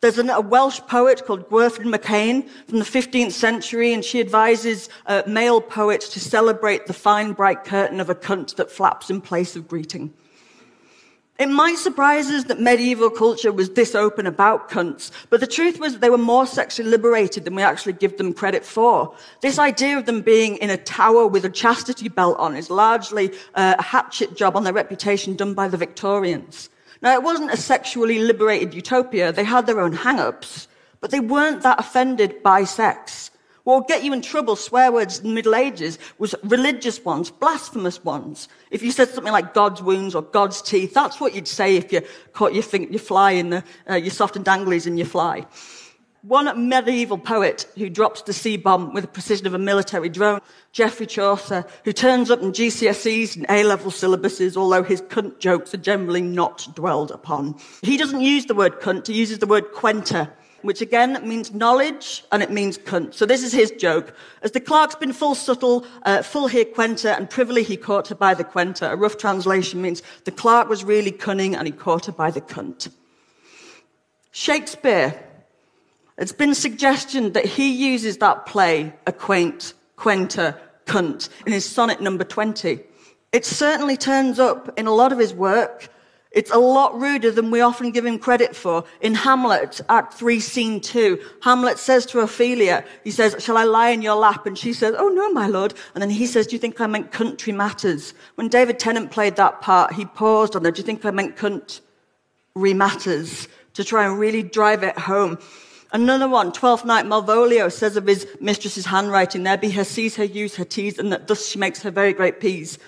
There's 0.00 0.18
a 0.18 0.40
Welsh 0.40 0.78
poet 0.82 1.26
called 1.26 1.48
Gwerful 1.48 1.92
Mechain 1.92 2.48
from 2.68 2.78
the 2.78 2.84
15th 2.84 3.32
century, 3.32 3.92
and 3.92 4.04
she 4.04 4.20
advises 4.20 4.88
uh, 5.06 5.24
male 5.26 5.60
poets 5.60 6.08
to 6.10 6.20
celebrate 6.20 6.86
the 6.86 6.92
fine, 6.92 7.32
bright 7.32 7.64
curtain 7.64 7.98
of 7.98 8.08
a 8.08 8.14
cunt 8.14 8.54
that 8.56 8.70
flaps 8.70 9.10
in 9.10 9.20
place 9.20 9.56
of 9.56 9.66
greeting. 9.66 10.14
It 11.40 11.48
might 11.48 11.78
surprise 11.78 12.30
us 12.30 12.44
that 12.44 12.60
medieval 12.60 13.10
culture 13.10 13.50
was 13.50 13.70
this 13.70 13.96
open 13.96 14.28
about 14.28 14.70
cunts, 14.70 15.10
but 15.30 15.40
the 15.40 15.48
truth 15.48 15.80
was 15.80 15.94
that 15.94 16.00
they 16.00 16.10
were 16.10 16.18
more 16.18 16.46
sexually 16.46 16.90
liberated 16.90 17.44
than 17.44 17.56
we 17.56 17.62
actually 17.62 17.94
give 17.94 18.18
them 18.18 18.32
credit 18.32 18.64
for. 18.64 19.12
This 19.40 19.58
idea 19.58 19.98
of 19.98 20.06
them 20.06 20.22
being 20.22 20.58
in 20.58 20.70
a 20.70 20.76
tower 20.76 21.26
with 21.26 21.44
a 21.44 21.50
chastity 21.50 22.08
belt 22.08 22.38
on 22.38 22.54
is 22.54 22.70
largely 22.70 23.32
uh, 23.56 23.74
a 23.76 23.82
hatchet 23.82 24.36
job 24.36 24.56
on 24.56 24.62
their 24.62 24.72
reputation 24.72 25.34
done 25.34 25.54
by 25.54 25.66
the 25.66 25.76
Victorians. 25.76 26.70
Now, 27.00 27.14
it 27.14 27.22
wasn't 27.22 27.52
a 27.52 27.56
sexually 27.56 28.18
liberated 28.18 28.74
utopia. 28.74 29.32
They 29.32 29.44
had 29.44 29.66
their 29.66 29.80
own 29.80 29.92
hang 29.92 30.18
ups, 30.18 30.68
but 31.00 31.10
they 31.10 31.20
weren't 31.20 31.62
that 31.62 31.78
offended 31.78 32.42
by 32.42 32.64
sex. 32.64 33.30
What 33.68 33.80
would 33.80 33.86
get 33.86 34.02
you 34.02 34.14
in 34.14 34.22
trouble, 34.22 34.56
swear 34.56 34.90
words 34.90 35.18
in 35.18 35.28
the 35.28 35.34
Middle 35.34 35.54
Ages, 35.54 35.98
was 36.16 36.34
religious 36.42 37.04
ones, 37.04 37.30
blasphemous 37.30 38.02
ones. 38.02 38.48
If 38.70 38.82
you 38.82 38.90
said 38.90 39.10
something 39.10 39.32
like 39.32 39.52
God's 39.52 39.82
wounds 39.82 40.14
or 40.14 40.22
God's 40.22 40.62
teeth, 40.62 40.94
that's 40.94 41.20
what 41.20 41.34
you'd 41.34 41.46
say 41.46 41.76
if 41.76 41.92
you 41.92 42.00
caught 42.32 42.54
your, 42.54 42.62
fly 42.62 43.32
in 43.32 43.50
the, 43.50 43.64
uh, 43.88 43.96
your 43.96 44.10
soft 44.10 44.36
and 44.36 44.44
danglies 44.44 44.86
in 44.86 44.96
your 44.96 45.06
fly. 45.06 45.44
One 46.28 46.68
medieval 46.68 47.16
poet 47.16 47.66
who 47.78 47.88
drops 47.88 48.20
the 48.20 48.34
C 48.34 48.58
bomb 48.58 48.92
with 48.92 49.02
the 49.02 49.08
precision 49.08 49.46
of 49.46 49.54
a 49.54 49.58
military 49.58 50.10
drone, 50.10 50.40
Geoffrey 50.72 51.06
Chaucer, 51.06 51.64
who 51.86 51.92
turns 51.94 52.30
up 52.30 52.42
in 52.42 52.52
GCSEs 52.52 53.34
and 53.34 53.46
A 53.48 53.64
level 53.64 53.90
syllabuses, 53.90 54.54
although 54.54 54.82
his 54.82 55.00
cunt 55.00 55.38
jokes 55.38 55.72
are 55.72 55.78
generally 55.78 56.20
not 56.20 56.68
dwelled 56.74 57.12
upon. 57.12 57.58
He 57.80 57.96
doesn't 57.96 58.20
use 58.20 58.44
the 58.44 58.54
word 58.54 58.78
cunt, 58.78 59.06
he 59.06 59.14
uses 59.14 59.38
the 59.38 59.46
word 59.46 59.72
quenter, 59.72 60.30
which 60.60 60.82
again 60.82 61.18
means 61.26 61.54
knowledge 61.54 62.22
and 62.30 62.42
it 62.42 62.50
means 62.50 62.76
cunt. 62.76 63.14
So 63.14 63.24
this 63.24 63.42
is 63.42 63.52
his 63.54 63.70
joke. 63.70 64.14
As 64.42 64.50
the 64.50 64.60
clerk's 64.60 64.96
been 64.96 65.14
full 65.14 65.34
subtle, 65.34 65.86
uh, 66.02 66.20
full 66.20 66.48
here 66.48 66.66
quenter, 66.66 67.08
and 67.08 67.30
privily 67.30 67.62
he 67.62 67.78
caught 67.78 68.08
her 68.08 68.14
by 68.14 68.34
the 68.34 68.44
quenter. 68.44 68.84
A 68.84 68.96
rough 68.96 69.16
translation 69.16 69.80
means 69.80 70.02
the 70.24 70.30
clerk 70.30 70.68
was 70.68 70.84
really 70.84 71.10
cunning 71.10 71.56
and 71.56 71.66
he 71.66 71.72
caught 71.72 72.04
her 72.04 72.12
by 72.12 72.30
the 72.30 72.42
cunt. 72.42 72.90
Shakespeare 74.30 75.24
it's 76.18 76.32
been 76.32 76.54
suggestion 76.54 77.32
that 77.32 77.46
he 77.46 77.72
uses 77.72 78.18
that 78.18 78.44
play, 78.44 78.92
acquaint, 79.06 79.74
quenter, 79.96 80.58
cunt, 80.84 81.28
in 81.46 81.52
his 81.52 81.64
sonnet 81.64 82.00
number 82.00 82.24
20. 82.24 82.80
It 83.32 83.44
certainly 83.44 83.96
turns 83.96 84.38
up 84.40 84.76
in 84.78 84.86
a 84.86 84.94
lot 84.94 85.12
of 85.12 85.18
his 85.18 85.32
work. 85.32 85.88
It's 86.32 86.50
a 86.50 86.58
lot 86.58 86.98
ruder 86.98 87.30
than 87.30 87.50
we 87.50 87.60
often 87.60 87.90
give 87.90 88.04
him 88.04 88.18
credit 88.18 88.54
for. 88.56 88.84
In 89.00 89.14
Hamlet, 89.14 89.80
Act 89.88 90.12
3, 90.14 90.40
Scene 90.40 90.80
2, 90.80 91.18
Hamlet 91.42 91.78
says 91.78 92.04
to 92.06 92.20
Ophelia, 92.20 92.84
he 93.04 93.10
says, 93.10 93.36
Shall 93.38 93.56
I 93.56 93.64
lie 93.64 93.90
in 93.90 94.02
your 94.02 94.16
lap? 94.16 94.44
And 94.44 94.58
she 94.58 94.72
says, 94.72 94.94
Oh 94.98 95.08
no, 95.08 95.30
my 95.30 95.46
lord. 95.46 95.72
And 95.94 96.02
then 96.02 96.10
he 96.10 96.26
says, 96.26 96.46
Do 96.46 96.56
you 96.56 96.60
think 96.60 96.80
I 96.80 96.86
meant 96.86 97.12
country 97.12 97.52
matters? 97.52 98.12
When 98.34 98.48
David 98.48 98.78
Tennant 98.78 99.10
played 99.10 99.36
that 99.36 99.60
part, 99.60 99.92
he 99.92 100.04
paused 100.04 100.56
on 100.56 100.62
there. 100.62 100.72
Do 100.72 100.80
you 100.80 100.86
think 100.86 101.04
I 101.04 101.10
meant 101.12 101.36
country 101.36 101.80
matters? 102.74 103.48
To 103.74 103.84
try 103.84 104.04
and 104.04 104.18
really 104.18 104.42
drive 104.42 104.82
it 104.82 104.98
home. 104.98 105.38
Another 105.90 106.28
one, 106.28 106.52
Twelfth 106.52 106.84
Night, 106.84 107.06
Malvolio 107.06 107.72
says 107.72 107.96
of 107.96 108.06
his 108.06 108.26
mistress's 108.40 108.86
handwriting, 108.86 109.42
there 109.42 109.56
be 109.56 109.70
her 109.70 109.84
C's, 109.84 110.16
her 110.16 110.24
U's, 110.24 110.56
her 110.56 110.64
T's, 110.64 110.98
and 110.98 111.10
that 111.12 111.28
thus 111.28 111.48
she 111.48 111.58
makes 111.58 111.80
her 111.82 111.90
very 111.90 112.12
great 112.12 112.40
P's, 112.40 112.78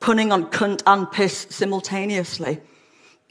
punning 0.00 0.32
on 0.32 0.46
cunt 0.46 0.82
and 0.86 1.10
piss 1.12 1.46
simultaneously. 1.50 2.60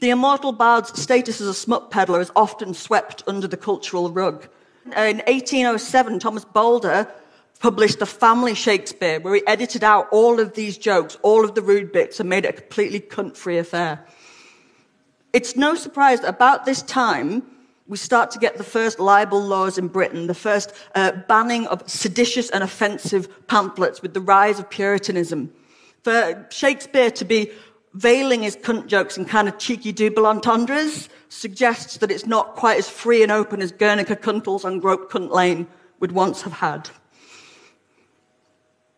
The 0.00 0.10
immortal 0.10 0.52
bard's 0.52 1.00
status 1.00 1.40
as 1.40 1.48
a 1.48 1.54
smut 1.54 1.90
peddler 1.90 2.20
is 2.20 2.30
often 2.36 2.72
swept 2.74 3.24
under 3.26 3.48
the 3.48 3.56
cultural 3.56 4.10
rug. 4.10 4.46
In 4.86 5.18
1807, 5.26 6.18
Thomas 6.20 6.44
Bowdler 6.44 7.08
published 7.58 7.98
The 7.98 8.06
Family 8.06 8.54
Shakespeare, 8.54 9.18
where 9.20 9.36
he 9.36 9.46
edited 9.46 9.82
out 9.82 10.08
all 10.12 10.38
of 10.38 10.54
these 10.54 10.76
jokes, 10.76 11.16
all 11.22 11.44
of 11.44 11.54
the 11.54 11.62
rude 11.62 11.90
bits, 11.90 12.20
and 12.20 12.28
made 12.28 12.44
it 12.44 12.50
a 12.50 12.60
completely 12.60 13.00
cunt 13.00 13.36
free 13.36 13.58
affair. 13.58 14.04
It's 15.32 15.56
no 15.56 15.74
surprise 15.74 16.20
that 16.20 16.28
about 16.28 16.64
this 16.64 16.82
time, 16.82 17.42
we 17.86 17.96
start 17.96 18.30
to 18.30 18.38
get 18.38 18.56
the 18.56 18.64
first 18.64 18.98
libel 18.98 19.40
laws 19.40 19.76
in 19.76 19.88
Britain, 19.88 20.26
the 20.26 20.34
first 20.34 20.72
uh, 20.94 21.12
banning 21.28 21.66
of 21.66 21.82
seditious 21.88 22.48
and 22.50 22.64
offensive 22.64 23.46
pamphlets 23.46 24.00
with 24.00 24.14
the 24.14 24.20
rise 24.20 24.58
of 24.58 24.70
Puritanism. 24.70 25.52
For 26.02 26.46
Shakespeare 26.50 27.10
to 27.10 27.24
be 27.24 27.50
veiling 27.92 28.42
his 28.42 28.56
cunt 28.56 28.86
jokes 28.86 29.16
in 29.18 29.24
kind 29.24 29.48
of 29.48 29.58
cheeky 29.58 29.92
double 29.92 30.26
entendres 30.26 31.08
suggests 31.28 31.98
that 31.98 32.10
it's 32.10 32.26
not 32.26 32.56
quite 32.56 32.78
as 32.78 32.88
free 32.88 33.22
and 33.22 33.30
open 33.30 33.60
as 33.60 33.70
Guernica 33.70 34.16
Cuntles 34.16 34.64
and 34.64 34.80
Grope 34.80 35.10
Cunt 35.10 35.30
Lane 35.30 35.66
would 36.00 36.12
once 36.12 36.42
have 36.42 36.54
had. 36.54 36.88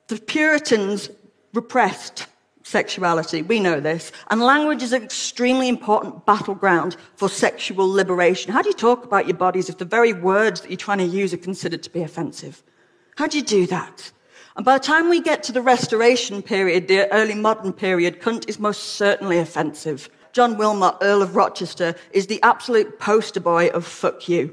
The 0.09 0.19
Puritans 0.21 1.11
repressed 1.53 2.27
sexuality. 2.67 3.43
We 3.43 3.61
know 3.61 3.79
this. 3.79 4.11
And 4.29 4.41
language 4.41 4.83
is 4.83 4.93
an 4.93 5.05
extremely 5.05 5.69
important 5.69 6.27
battleground 6.27 6.97
for 7.15 7.29
sexual 7.29 7.89
liberation. 7.89 8.53
How 8.53 8.61
do 8.61 8.69
you 8.69 8.75
talk 8.75 9.05
about 9.05 9.29
your 9.29 9.37
bodies 9.37 9.69
if 9.69 9.79
the 9.79 9.85
very 9.85 10.13
words 10.13 10.61
that 10.61 10.71
you're 10.71 10.77
trying 10.77 10.99
to 10.99 11.05
use 11.05 11.33
are 11.33 11.39
considered 11.39 11.85
to 11.85 11.91
be 11.91 12.03
offensive? 12.03 12.65
How 13.17 13.29
do 13.29 13.39
you 13.39 13.45
do 13.45 13.67
that? 13.69 14.11
And 14.57 14.65
by 14.65 14.79
the 14.79 14.85
time 14.85 15.09
we 15.09 15.21
get 15.21 15.45
to 15.45 15.53
the 15.53 15.63
Restoration 15.63 16.43
period, 16.43 16.89
the 16.89 17.13
early 17.13 17.37
modern 17.37 17.73
period, 17.73 18.21
cunt 18.21 18.49
is 18.49 18.59
most 18.59 18.83
certainly 18.95 19.39
offensive. 19.39 20.11
John 20.33 20.59
Wilmot, 20.59 20.97
Earl 21.03 21.23
of 21.23 21.37
Rochester, 21.37 21.95
is 22.11 22.27
the 22.27 22.43
absolute 22.43 22.99
poster 22.99 23.41
boy 23.41 23.69
of 23.69 23.87
fuck 23.87 24.29
you. 24.29 24.53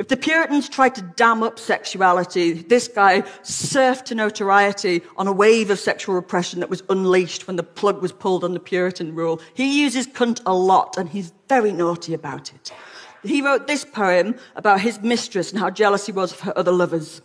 If 0.00 0.08
the 0.08 0.16
Puritans 0.16 0.66
tried 0.66 0.94
to 0.94 1.02
dam 1.02 1.42
up 1.42 1.58
sexuality, 1.58 2.54
this 2.54 2.88
guy 2.88 3.20
surfed 3.42 4.06
to 4.06 4.14
notoriety 4.14 5.02
on 5.18 5.26
a 5.26 5.32
wave 5.32 5.68
of 5.68 5.78
sexual 5.78 6.14
repression 6.14 6.60
that 6.60 6.70
was 6.70 6.82
unleashed 6.88 7.46
when 7.46 7.56
the 7.56 7.62
plug 7.62 8.00
was 8.00 8.10
pulled 8.10 8.42
on 8.42 8.54
the 8.54 8.60
Puritan 8.60 9.14
rule. 9.14 9.42
He 9.52 9.82
uses 9.82 10.06
cunt 10.06 10.40
a 10.46 10.54
lot, 10.54 10.96
and 10.96 11.06
he's 11.06 11.34
very 11.50 11.70
naughty 11.70 12.14
about 12.14 12.50
it. 12.54 12.72
He 13.22 13.42
wrote 13.42 13.66
this 13.66 13.84
poem 13.84 14.36
about 14.56 14.80
his 14.80 14.98
mistress 15.02 15.50
and 15.50 15.60
how 15.60 15.68
jealous 15.68 16.06
he 16.06 16.12
was 16.12 16.32
of 16.32 16.40
her 16.40 16.56
other 16.56 16.72
lovers. 16.72 17.20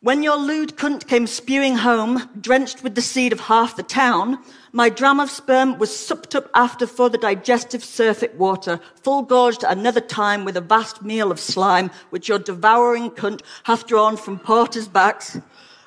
When 0.00 0.22
your 0.22 0.36
lewd 0.36 0.76
cunt 0.76 1.08
came 1.08 1.26
spewing 1.26 1.78
home, 1.78 2.30
drenched 2.40 2.84
with 2.84 2.94
the 2.94 3.02
seed 3.02 3.32
of 3.32 3.40
half 3.40 3.74
the 3.74 3.82
town, 3.82 4.38
my 4.70 4.90
dram 4.90 5.18
of 5.18 5.28
sperm 5.28 5.76
was 5.76 5.90
supped 5.90 6.36
up 6.36 6.48
after 6.54 6.86
for 6.86 7.10
the 7.10 7.18
digestive 7.18 7.82
surfeit 7.82 8.36
water, 8.36 8.78
full 9.02 9.22
gorged 9.22 9.64
another 9.64 10.00
time 10.00 10.44
with 10.44 10.56
a 10.56 10.60
vast 10.60 11.02
meal 11.02 11.32
of 11.32 11.40
slime, 11.40 11.90
which 12.10 12.28
your 12.28 12.38
devouring 12.38 13.10
cunt 13.10 13.42
hath 13.64 13.88
drawn 13.88 14.16
from 14.16 14.38
porters' 14.38 14.86
backs 14.86 15.36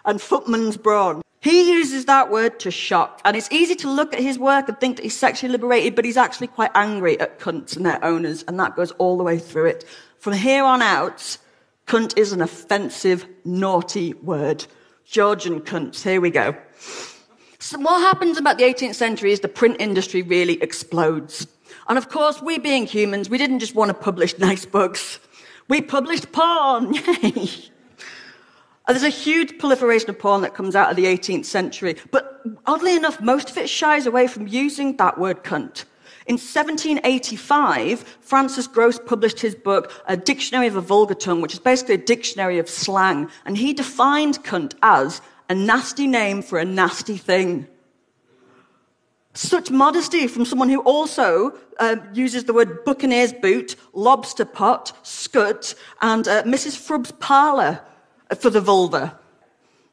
and 0.03 0.21
footmen's 0.21 0.75
brawn. 0.75 1.21
He 1.39 1.71
uses 1.71 2.03
that 2.03 2.29
word 2.29 2.59
to 2.59 2.69
shock, 2.69 3.21
and 3.23 3.37
it's 3.37 3.49
easy 3.49 3.75
to 3.75 3.89
look 3.89 4.13
at 4.13 4.19
his 4.19 4.37
work 4.37 4.67
and 4.67 4.77
think 4.77 4.97
that 4.97 5.03
he's 5.03 5.17
sexually 5.17 5.53
liberated, 5.53 5.95
but 5.95 6.03
he's 6.03 6.17
actually 6.17 6.47
quite 6.47 6.71
angry 6.75 7.17
at 7.21 7.39
cunts 7.39 7.77
and 7.77 7.85
their 7.85 8.03
owners, 8.03 8.43
and 8.45 8.59
that 8.59 8.75
goes 8.75 8.91
all 8.91 9.15
the 9.15 9.23
way 9.23 9.39
through 9.39 9.67
it. 9.67 9.85
From 10.19 10.33
here 10.33 10.65
on 10.65 10.81
out, 10.81 11.37
Cunt 11.87 12.17
is 12.17 12.31
an 12.31 12.41
offensive, 12.41 13.25
naughty 13.43 14.13
word. 14.15 14.65
Georgian 15.05 15.59
cunts. 15.61 16.01
Here 16.01 16.21
we 16.21 16.29
go. 16.29 16.55
So 17.59 17.77
what 17.79 17.99
happens 18.01 18.37
about 18.37 18.57
the 18.57 18.63
18th 18.63 18.95
century 18.95 19.31
is 19.31 19.41
the 19.41 19.47
print 19.47 19.77
industry 19.79 20.21
really 20.21 20.61
explodes. 20.63 21.47
And 21.87 21.97
of 21.97 22.09
course, 22.09 22.41
we 22.41 22.57
being 22.57 22.85
humans, 22.85 23.29
we 23.29 23.37
didn't 23.37 23.59
just 23.59 23.75
want 23.75 23.89
to 23.89 23.93
publish 23.93 24.37
nice 24.39 24.65
books. 24.65 25.19
We 25.67 25.81
published 25.81 26.31
porn. 26.31 26.93
Yay! 27.21 27.47
There's 28.87 29.03
a 29.03 29.09
huge 29.09 29.57
proliferation 29.57 30.09
of 30.09 30.19
porn 30.19 30.41
that 30.41 30.53
comes 30.53 30.75
out 30.75 30.89
of 30.89 30.95
the 30.95 31.05
18th 31.05 31.45
century. 31.45 31.95
But 32.09 32.41
oddly 32.65 32.95
enough, 32.95 33.21
most 33.21 33.49
of 33.49 33.57
it 33.57 33.69
shies 33.69 34.05
away 34.05 34.27
from 34.27 34.47
using 34.47 34.97
that 34.97 35.17
word 35.17 35.43
cunt. 35.43 35.85
In 36.27 36.35
1785, 36.35 38.01
Francis 38.21 38.67
Grose 38.67 38.99
published 38.99 39.39
his 39.39 39.55
book, 39.55 39.91
A 40.05 40.15
Dictionary 40.15 40.67
of 40.67 40.75
a 40.75 40.81
Vulgar 40.81 41.15
Tongue, 41.15 41.41
which 41.41 41.53
is 41.53 41.59
basically 41.59 41.95
a 41.95 41.97
dictionary 41.97 42.59
of 42.59 42.69
slang. 42.69 43.29
And 43.45 43.57
he 43.57 43.73
defined 43.73 44.43
cunt 44.43 44.75
as 44.83 45.21
a 45.49 45.55
nasty 45.55 46.05
name 46.05 46.41
for 46.43 46.59
a 46.59 46.65
nasty 46.65 47.17
thing. 47.17 47.67
Such 49.33 49.71
modesty 49.71 50.27
from 50.27 50.45
someone 50.45 50.69
who 50.69 50.81
also 50.81 51.57
uh, 51.79 51.95
uses 52.13 52.43
the 52.43 52.53
word 52.53 52.83
buccaneer's 52.83 53.33
boot, 53.33 53.75
lobster 53.93 54.45
pot, 54.45 54.91
scut, 55.03 55.73
and 56.01 56.27
uh, 56.27 56.43
Mrs. 56.43 56.77
Frubb's 56.77 57.13
parlour 57.13 57.81
for 58.37 58.49
the 58.49 58.61
vulva. 58.61 59.17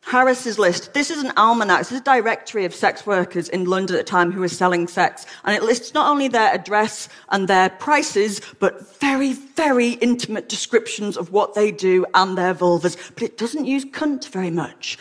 Harris's 0.02 0.58
List. 0.58 0.94
This 0.94 1.10
is 1.10 1.22
an 1.22 1.32
almanac. 1.36 1.80
This 1.80 1.92
is 1.92 2.00
a 2.00 2.04
directory 2.04 2.64
of 2.64 2.74
sex 2.74 3.06
workers 3.06 3.48
in 3.48 3.66
London 3.66 3.96
at 3.96 4.06
the 4.06 4.10
time 4.10 4.32
who 4.32 4.40
were 4.40 4.48
selling 4.48 4.88
sex. 4.88 5.26
And 5.44 5.54
it 5.54 5.62
lists 5.62 5.92
not 5.92 6.10
only 6.10 6.28
their 6.28 6.52
address 6.54 7.08
and 7.28 7.46
their 7.46 7.68
prices, 7.70 8.40
but 8.58 8.98
very, 8.98 9.32
very 9.34 9.92
intimate 9.94 10.48
descriptions 10.48 11.16
of 11.16 11.32
what 11.32 11.54
they 11.54 11.70
do 11.70 12.06
and 12.14 12.38
their 12.38 12.54
vulvas. 12.54 12.96
But 13.14 13.24
it 13.24 13.38
doesn't 13.38 13.66
use 13.66 13.84
cunt 13.84 14.28
very 14.28 14.50
much. 14.50 14.98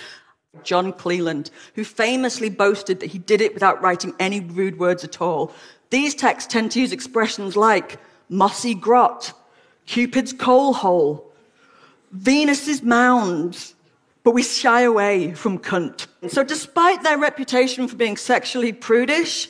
John 0.63 0.92
Cleland, 0.92 1.51
who 1.75 1.84
famously 1.84 2.50
boasted 2.50 3.00
that 3.00 3.12
he 3.12 3.20
did 3.20 3.42
it 3.42 3.54
without 3.54 3.82
writing 3.82 4.13
any 4.20 4.42
rude 4.42 4.80
words 4.80 5.04
at 5.04 5.22
all. 5.22 5.54
These 5.89 6.16
texts 6.16 6.51
tend 6.51 6.72
to 6.72 6.82
use 6.82 6.92
expressions 6.92 7.56
like 7.56 8.00
mossy 8.30 8.74
grot, 8.74 9.34
Cupid's 9.86 10.34
coal 10.34 10.74
hole, 10.74 11.32
Venus's 12.12 12.82
mounds, 12.82 13.75
but 14.27 14.34
we 14.34 14.43
shy 14.43 14.81
away 14.81 15.31
from 15.31 15.57
cunt. 15.57 16.07
So, 16.27 16.43
despite 16.43 17.01
their 17.01 17.17
reputation 17.17 17.88
for 17.88 17.96
being 17.96 18.17
sexually 18.17 18.74
prudish, 18.74 19.48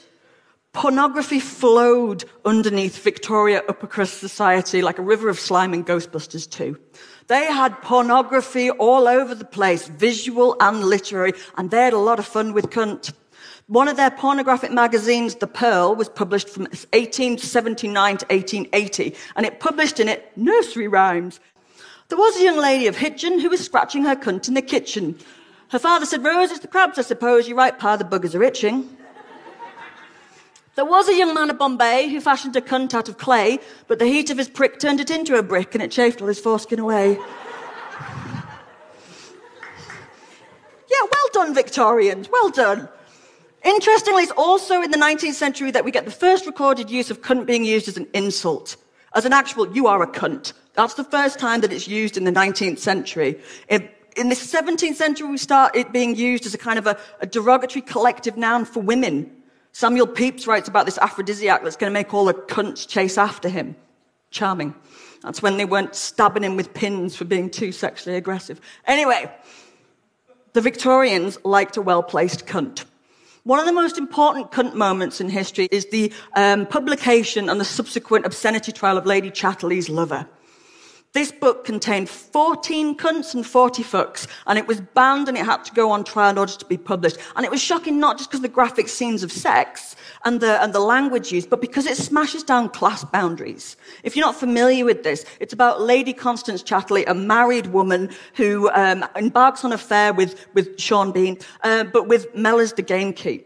pornography 0.72 1.40
flowed 1.40 2.26
underneath 2.46 3.02
Victoria 3.02 3.64
upper 3.68 3.88
crust 3.88 4.20
society 4.20 4.84
like 4.84 5.00
a 5.00 5.02
river 5.02 5.30
of 5.30 5.40
slime 5.40 5.74
in 5.74 5.84
Ghostbusters 5.84 6.48
2. 6.48 6.78
They 7.26 7.46
had 7.46 7.82
pornography 7.82 8.70
all 8.70 9.08
over 9.08 9.34
the 9.34 9.46
place, 9.46 9.88
visual 9.88 10.56
and 10.60 10.84
literary, 10.84 11.34
and 11.58 11.72
they 11.72 11.82
had 11.82 11.94
a 11.94 11.98
lot 11.98 12.20
of 12.20 12.28
fun 12.28 12.54
with 12.54 12.70
cunt. 12.70 13.14
One 13.66 13.88
of 13.88 13.98
their 13.98 14.12
pornographic 14.12 14.72
magazines, 14.72 15.34
The 15.34 15.48
Pearl, 15.48 15.96
was 15.96 16.08
published 16.08 16.50
from 16.50 16.66
1879 16.66 18.18
to 18.18 18.26
1880, 18.28 19.16
and 19.36 19.44
it 19.44 19.60
published 19.60 20.00
in 20.00 20.08
it 20.08 20.32
nursery 20.38 20.88
rhymes. 20.88 21.40
There 22.10 22.18
was 22.18 22.38
a 22.38 22.44
young 22.44 22.58
lady 22.58 22.88
of 22.88 22.96
Hitchin 22.96 23.40
who 23.40 23.50
was 23.50 23.64
scratching 23.64 24.04
her 24.04 24.16
cunt 24.16 24.48
in 24.48 24.54
the 24.54 24.62
kitchen. 24.62 25.18
Her 25.70 25.80
father 25.80 26.06
said, 26.06 26.24
Rose, 26.24 26.52
it's 26.52 26.62
the 26.62 26.68
crabs, 26.68 26.98
I 26.98 27.02
suppose. 27.02 27.48
You're 27.48 27.58
right, 27.58 27.78
pa, 27.78 27.98
the 27.98 28.06
buggers 28.06 28.34
are 28.34 28.44
itching. 28.44 28.98
There 30.76 30.86
was 30.86 31.10
a 31.10 31.18
young 31.18 31.34
man 31.34 31.50
of 31.50 31.58
Bombay 31.58 32.08
who 32.08 32.22
fashioned 32.22 32.56
a 32.56 32.62
cunt 32.62 32.94
out 32.94 33.10
of 33.10 33.18
clay, 33.18 33.60
but 33.88 34.00
the 34.00 34.06
heat 34.06 34.30
of 34.30 34.38
his 34.38 34.48
prick 34.48 34.80
turned 34.80 35.00
it 35.02 35.10
into 35.10 35.36
a 35.36 35.44
brick 35.44 35.74
and 35.74 35.84
it 35.84 35.92
chafed 35.92 36.22
all 36.22 36.28
his 36.28 36.40
foreskin 36.40 36.80
away. 36.80 37.10
yeah, 37.18 37.20
well 40.90 41.30
done, 41.34 41.56
Victorians, 41.56 42.30
well 42.32 42.52
done. 42.52 42.88
Interestingly, 43.66 44.24
it's 44.24 44.32
also 44.38 44.82
in 44.82 44.92
the 44.92 44.98
19th 44.98 45.34
century 45.34 45.72
that 45.72 45.84
we 45.84 45.92
get 45.92 46.06
the 46.06 46.12
first 46.12 46.46
recorded 46.46 46.90
use 46.92 47.10
of 47.12 47.22
cunt 47.22 47.48
being 47.48 47.66
used 47.66 47.88
as 47.88 47.98
an 47.98 48.08
insult, 48.14 48.78
as 49.14 49.26
an 49.26 49.34
actual, 49.34 49.76
you 49.76 49.88
are 49.88 50.04
a 50.04 50.08
cunt. 50.08 50.54
That's 50.78 50.94
the 50.94 51.04
first 51.04 51.40
time 51.40 51.62
that 51.62 51.74
it's 51.74 51.88
used 51.88 52.18
in 52.18 52.24
the 52.24 52.32
19th 52.32 52.78
century. 52.78 53.42
In, 53.68 53.90
in 54.16 54.30
the 54.30 54.36
17th 54.36 54.94
century, 54.94 55.28
we 55.28 55.40
start 55.40 55.76
it 55.76 55.92
being 55.92 56.16
used 56.16 56.46
as 56.46 56.54
a 56.54 56.58
kind 56.60 56.78
of 56.78 56.86
a, 56.86 56.96
a 57.20 57.26
derogatory 57.26 57.82
collective 57.82 58.38
noun 58.38 58.64
for 58.64 58.80
women. 58.80 59.32
Samuel 59.72 60.06
Pepys 60.06 60.46
writes 60.46 60.70
about 60.70 60.86
this 60.86 61.00
aphrodisiac 61.00 61.64
that's 61.64 61.78
going 61.78 61.92
to 61.92 61.94
make 61.94 62.14
all 62.14 62.26
the 62.26 62.36
cunts 62.36 62.88
chase 62.88 63.18
after 63.18 63.50
him. 63.50 63.76
Charming. 64.30 64.76
That's 65.24 65.42
when 65.42 65.58
they 65.58 65.66
weren't 65.66 65.96
stabbing 65.96 66.44
him 66.44 66.56
with 66.56 66.76
pins 66.76 67.16
for 67.16 67.26
being 67.26 67.50
too 67.50 67.72
sexually 67.72 68.16
aggressive. 68.16 68.62
Anyway, 68.86 69.32
the 70.54 70.62
Victorians 70.62 71.40
liked 71.44 71.76
a 71.76 71.82
well 71.82 72.04
placed 72.04 72.46
cunt. 72.46 72.86
One 73.46 73.60
of 73.60 73.66
the 73.66 73.74
most 73.74 73.98
important 73.98 74.52
cunt 74.52 74.76
moments 74.76 75.20
in 75.22 75.30
history 75.30 75.70
is 75.72 75.88
the 75.88 76.14
um, 76.36 76.68
publication 76.68 77.50
and 77.50 77.60
the 77.60 77.66
subsequent 77.66 78.28
obscenity 78.28 78.72
trial 78.72 78.98
of 79.00 79.08
Lady 79.08 79.32
Chatterley's 79.32 79.90
lover. 79.90 80.28
This 81.18 81.32
book 81.32 81.66
contained 81.66 82.10
14 82.10 82.96
cunts 82.96 83.34
and 83.34 83.44
40 83.44 83.82
fucks, 83.82 84.28
and 84.46 84.60
it 84.60 84.68
was 84.68 84.82
banned 84.82 85.28
and 85.28 85.36
it 85.36 85.46
had 85.46 85.66
to 85.66 85.74
go 85.74 85.90
on 85.90 86.04
trial 86.04 86.30
in 86.30 86.38
order 86.38 86.52
to 86.52 86.66
be 86.66 86.78
published. 86.78 87.18
And 87.36 87.44
it 87.44 87.50
was 87.50 87.60
shocking 87.60 88.00
not 88.00 88.20
just 88.20 88.30
because 88.30 88.42
the 88.42 88.48
graphic 88.48 88.88
scenes 88.88 89.24
of 89.24 89.32
sex 89.32 89.96
and 90.26 90.40
the, 90.42 90.62
and 90.62 90.74
the 90.74 90.80
language 90.80 91.32
used, 91.32 91.50
but 91.50 91.60
because 91.60 91.88
it 91.88 91.98
smashes 91.98 92.44
down 92.44 92.70
class 92.70 93.04
boundaries. 93.04 93.78
If 94.04 94.16
you're 94.16 94.28
not 94.28 94.36
familiar 94.36 94.86
with 94.86 95.02
this, 95.02 95.26
it's 95.40 95.54
about 95.54 95.82
Lady 95.82 96.14
Constance 96.14 96.62
Chatterley, 96.62 97.04
a 97.08 97.16
married 97.16 97.66
woman 97.66 98.12
who 98.36 98.70
um, 98.74 99.04
embarks 99.16 99.66
on 99.66 99.72
an 99.72 99.76
affair 99.76 100.14
with, 100.14 100.46
with 100.54 100.80
Sean 100.80 101.12
Bean, 101.12 101.40
uh, 101.64 101.86
but 101.86 102.08
with 102.08 102.32
Mellors 102.36 102.76
the 102.76 102.84
gamekeep. 102.84 103.46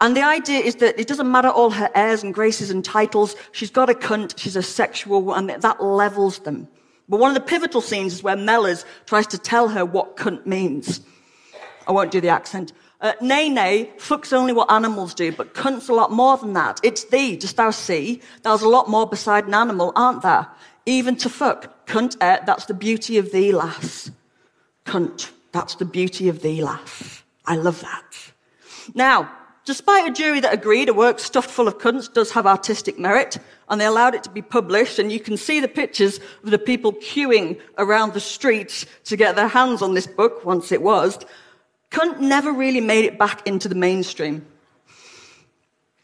And 0.00 0.16
the 0.16 0.22
idea 0.22 0.60
is 0.60 0.76
that 0.76 0.96
it 0.96 1.08
doesn't 1.08 1.28
matter 1.28 1.48
all 1.48 1.70
her 1.70 1.90
airs 1.96 2.22
and 2.22 2.32
graces 2.32 2.70
and 2.70 2.84
titles. 2.84 3.34
She's 3.50 3.72
got 3.72 3.90
a 3.90 3.94
cunt. 3.94 4.38
She's 4.38 4.54
a 4.54 4.62
sexual, 4.62 5.34
and 5.34 5.50
that 5.50 5.82
levels 5.82 6.38
them. 6.38 6.68
But 7.08 7.20
one 7.20 7.30
of 7.30 7.34
the 7.34 7.48
pivotal 7.48 7.80
scenes 7.80 8.14
is 8.14 8.22
where 8.22 8.36
Mellors 8.36 8.84
tries 9.06 9.26
to 9.28 9.38
tell 9.38 9.68
her 9.68 9.84
what 9.84 10.16
cunt 10.16 10.44
means. 10.44 11.00
I 11.86 11.92
won't 11.92 12.10
do 12.10 12.20
the 12.20 12.28
accent. 12.28 12.72
Uh, 13.00 13.12
nay, 13.20 13.48
nay, 13.48 13.90
fuck's 13.98 14.32
only 14.32 14.52
what 14.52 14.70
animals 14.70 15.14
do, 15.14 15.30
but 15.32 15.54
cunt's 15.54 15.88
a 15.88 15.92
lot 15.94 16.10
more 16.10 16.36
than 16.36 16.52
that. 16.52 16.80
It's 16.82 17.04
thee, 17.04 17.36
dost 17.36 17.56
thou 17.56 17.70
see? 17.70 18.20
There's 18.42 18.62
a 18.62 18.68
lot 18.68 18.90
more 18.90 19.06
beside 19.06 19.46
an 19.46 19.54
animal, 19.54 19.92
aren't 19.94 20.22
there? 20.22 20.48
Even 20.84 21.16
to 21.16 21.30
fuck. 21.30 21.86
Cunt, 21.86 22.16
eh, 22.20 22.40
that's 22.44 22.66
the 22.66 22.74
beauty 22.74 23.16
of 23.16 23.30
thee, 23.30 23.52
lass. 23.52 24.10
Cunt, 24.84 25.30
that's 25.52 25.76
the 25.76 25.84
beauty 25.84 26.28
of 26.28 26.42
thee, 26.42 26.62
lass. 26.62 27.22
I 27.46 27.56
love 27.56 27.80
that. 27.80 28.32
Now, 28.94 29.30
despite 29.68 30.08
a 30.08 30.10
jury 30.10 30.40
that 30.40 30.54
agreed 30.54 30.88
a 30.88 30.94
work 30.94 31.18
stuffed 31.18 31.50
full 31.50 31.68
of 31.68 31.76
cunts 31.76 32.10
does 32.10 32.30
have 32.30 32.46
artistic 32.46 32.98
merit, 32.98 33.36
and 33.68 33.78
they 33.78 33.84
allowed 33.84 34.14
it 34.14 34.22
to 34.22 34.30
be 34.30 34.40
published, 34.40 34.98
and 34.98 35.12
you 35.12 35.20
can 35.20 35.36
see 35.36 35.60
the 35.60 35.68
pictures 35.68 36.20
of 36.42 36.50
the 36.50 36.58
people 36.58 36.90
queuing 36.94 37.60
around 37.76 38.14
the 38.14 38.18
streets 38.18 38.86
to 39.04 39.14
get 39.14 39.36
their 39.36 39.46
hands 39.46 39.82
on 39.82 39.92
this 39.92 40.06
book 40.06 40.42
once 40.42 40.72
it 40.72 40.80
was, 40.80 41.18
cunt 41.90 42.18
never 42.18 42.50
really 42.50 42.80
made 42.80 43.04
it 43.04 43.18
back 43.18 43.46
into 43.46 43.68
the 43.68 43.74
mainstream. 43.74 44.46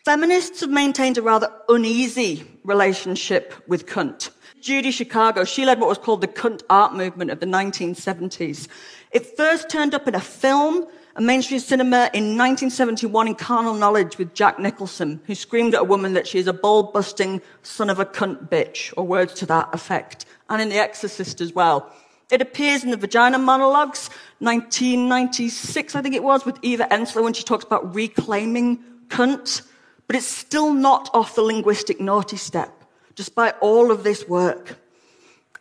Feminists 0.04 0.60
have 0.60 0.68
maintained 0.68 1.16
a 1.16 1.22
rather 1.22 1.50
uneasy 1.70 2.46
relationship 2.64 3.54
with 3.66 3.86
cunt. 3.86 4.28
Judy 4.60 4.90
Chicago, 4.90 5.44
she 5.44 5.64
led 5.64 5.80
what 5.80 5.88
was 5.88 5.96
called 5.96 6.20
the 6.20 6.28
cunt 6.28 6.60
art 6.68 6.92
movement 6.92 7.30
of 7.30 7.40
the 7.40 7.46
1970s. 7.46 8.68
It 9.10 9.38
first 9.38 9.70
turned 9.70 9.94
up 9.94 10.06
in 10.06 10.14
a 10.14 10.20
film, 10.20 10.86
a 11.16 11.20
mainstream 11.20 11.60
cinema 11.60 12.10
in 12.12 12.36
1971 12.36 13.28
in 13.28 13.34
Carnal 13.36 13.74
Knowledge 13.74 14.18
with 14.18 14.34
Jack 14.34 14.58
Nicholson, 14.58 15.20
who 15.26 15.34
screamed 15.34 15.74
at 15.74 15.82
a 15.82 15.84
woman 15.84 16.14
that 16.14 16.26
she 16.26 16.38
is 16.38 16.48
a 16.48 16.52
ball 16.52 16.82
busting 16.82 17.40
son 17.62 17.88
of 17.88 18.00
a 18.00 18.04
cunt 18.04 18.48
bitch, 18.48 18.92
or 18.96 19.06
words 19.06 19.32
to 19.34 19.46
that 19.46 19.68
effect, 19.72 20.26
and 20.50 20.60
in 20.60 20.70
The 20.70 20.76
Exorcist 20.78 21.40
as 21.40 21.52
well. 21.52 21.92
It 22.32 22.42
appears 22.42 22.82
in 22.82 22.90
the 22.90 22.96
Vagina 22.96 23.38
Monologues, 23.38 24.10
1996, 24.40 25.94
I 25.94 26.02
think 26.02 26.16
it 26.16 26.24
was, 26.24 26.44
with 26.44 26.58
Eva 26.62 26.88
Ensler 26.90 27.22
when 27.22 27.34
she 27.34 27.44
talks 27.44 27.64
about 27.64 27.94
reclaiming 27.94 28.82
cunt. 29.08 29.62
But 30.08 30.16
it's 30.16 30.26
still 30.26 30.72
not 30.74 31.10
off 31.14 31.36
the 31.36 31.42
linguistic 31.42 32.00
naughty 32.00 32.36
step, 32.36 32.84
despite 33.14 33.54
all 33.60 33.92
of 33.92 34.02
this 34.02 34.26
work. 34.28 34.78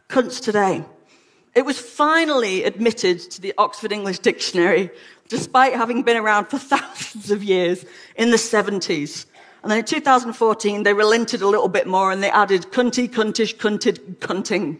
Cunts 0.09 0.41
today. 0.41 0.83
It 1.55 1.65
was 1.65 1.79
finally 1.79 2.63
admitted 2.63 3.19
to 3.19 3.39
the 3.39 3.53
Oxford 3.59 3.91
English 3.91 4.19
Dictionary, 4.19 4.89
despite 5.33 5.73
having 5.73 6.03
been 6.03 6.15
around 6.15 6.45
for 6.45 6.59
thousands 6.73 7.31
of 7.31 7.43
years 7.43 7.85
in 8.17 8.29
the 8.29 8.37
70s. 8.37 9.25
And 9.63 9.71
then 9.71 9.79
in 9.79 9.85
2014, 9.85 10.83
they 10.83 10.93
relented 10.93 11.41
a 11.41 11.47
little 11.47 11.69
bit 11.69 11.87
more 11.87 12.11
and 12.11 12.21
they 12.21 12.29
added 12.29 12.67
cunty, 12.71 13.09
cuntish, 13.09 13.55
cunted, 13.55 13.97
cunting. 14.17 14.79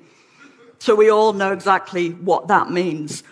So 0.77 0.93
we 0.93 1.09
all 1.09 1.33
know 1.33 1.53
exactly 1.53 2.11
what 2.11 2.49
that 2.49 2.69
means. 2.69 3.23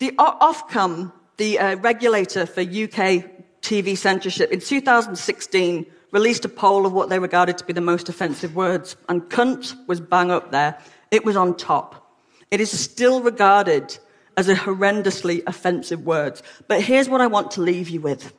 The 0.00 0.10
Ofcom, 0.18 1.12
the 1.36 1.58
uh, 1.60 1.76
regulator 1.76 2.44
for 2.44 2.62
UK 2.62 3.30
TV 3.62 3.96
censorship, 3.96 4.50
in 4.50 4.58
2016 4.58 5.86
released 6.10 6.44
a 6.44 6.48
poll 6.48 6.86
of 6.86 6.92
what 6.92 7.08
they 7.08 7.20
regarded 7.20 7.56
to 7.58 7.64
be 7.64 7.72
the 7.72 7.80
most 7.80 8.08
offensive 8.08 8.56
words, 8.56 8.96
and 9.08 9.22
cunt 9.28 9.76
was 9.86 10.00
bang 10.00 10.32
up 10.32 10.50
there. 10.50 10.76
It 11.12 11.24
was 11.24 11.36
on 11.36 11.56
top. 11.56 12.16
It 12.50 12.60
is 12.60 12.70
still 12.72 13.22
regarded 13.22 13.96
as 14.36 14.48
a 14.48 14.54
horrendously 14.54 15.42
offensive 15.46 16.04
word. 16.04 16.40
But 16.68 16.82
here's 16.82 17.08
what 17.08 17.20
I 17.20 17.26
want 17.26 17.50
to 17.52 17.60
leave 17.60 17.88
you 17.88 18.00
with. 18.00 18.32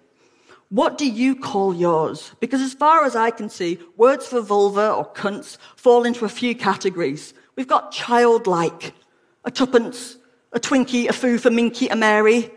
What 0.70 0.98
do 0.98 1.06
you 1.06 1.36
call 1.36 1.76
yours? 1.76 2.32
Because 2.40 2.62
as 2.62 2.74
far 2.74 3.04
as 3.04 3.16
I 3.16 3.30
can 3.30 3.50
see, 3.50 3.78
words 3.98 4.28
for 4.28 4.42
vulva 4.42 4.92
or 4.92 5.12
cunts 5.12 5.58
fall 5.76 6.06
into 6.06 6.24
a 6.24 6.30
few 6.30 6.56
categories. 6.56 7.34
We've 7.58 7.68
got 7.68 7.92
childlike, 7.92 8.94
a 9.44 9.52
tuppence, 9.52 10.18
a 10.54 10.60
Twinkie, 10.60 11.10
a 11.10 11.14
foo, 11.14 11.38
for 11.38 11.50
minky, 11.50 11.88
a 11.90 11.96
Mary. 11.96 12.52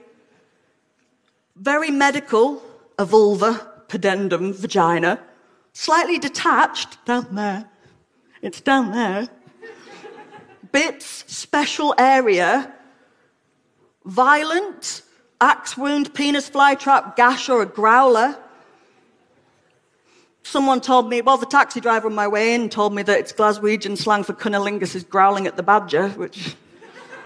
Very 1.57 1.91
medical, 1.91 2.63
a 2.99 3.05
vulva, 3.05 3.73
pudendum, 3.89 4.55
vagina. 4.55 5.21
Slightly 5.73 6.19
detached, 6.19 7.05
down 7.05 7.35
there. 7.35 7.69
It's 8.43 8.61
down 8.61 8.93
there. 8.93 9.29
Bits, 10.71 11.25
special 11.27 11.95
area. 11.99 12.74
Violent, 14.05 15.03
axe 15.41 15.77
wound, 15.77 16.13
penis 16.15 16.51
flytrap, 16.51 17.17
gash, 17.17 17.49
or 17.49 17.63
a 17.63 17.67
growler. 17.67 18.37
Someone 20.43 20.81
told 20.81 21.09
me, 21.09 21.23
well, 21.23 21.39
the 21.39 21.47
taxi 21.47 21.81
driver 21.81 22.09
on 22.09 22.15
my 22.15 22.29
way 22.29 22.55
in 22.55 22.69
told 22.69 22.95
me 22.95 23.03
that 23.03 23.19
it's 23.19 23.33
Glaswegian 23.33 23.97
slang 23.97 24.23
for 24.23 24.35
cunnilingus 24.35 24.95
is 24.95 25.03
growling 25.03 25.47
at 25.47 25.57
the 25.57 25.63
badger, 25.63 26.09
which 26.11 26.55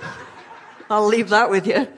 I'll 0.90 1.06
leave 1.06 1.28
that 1.30 1.50
with 1.50 1.66
you. 1.66 1.88